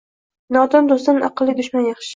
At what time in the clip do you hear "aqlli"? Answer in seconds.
1.31-1.59